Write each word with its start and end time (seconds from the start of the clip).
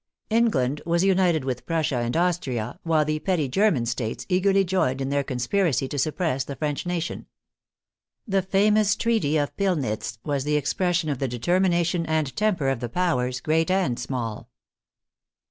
England 0.31 0.81
was 0.83 1.03
united 1.03 1.45
with 1.45 1.67
Prussia 1.67 1.97
and 1.97 2.17
Austria, 2.17 2.79
while 2.81 3.05
the 3.05 3.19
petty 3.19 3.47
German 3.47 3.85
States 3.85 4.25
eagerly 4.29 4.63
joined 4.63 4.99
in 4.99 5.09
this 5.09 5.23
conspiracy 5.25 5.87
to 5.87 5.99
suppress 5.99 6.43
the 6.43 6.55
French 6.55 6.87
nation. 6.87 7.27
The 8.27 8.41
famous 8.41 8.95
treaty 8.95 9.37
of 9.37 9.55
Pilnitz 9.57 10.17
was 10.23 10.43
the 10.43 10.55
expression 10.57 11.07
of 11.11 11.19
the 11.19 11.27
de 11.27 11.37
termination 11.37 12.03
and 12.07 12.35
temper 12.35 12.69
of 12.69 12.79
the 12.79 12.89
Powers, 12.89 13.41
great 13.41 13.69
and 13.69 13.99
small. 13.99 14.49